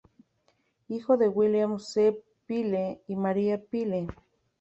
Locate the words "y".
3.07-3.15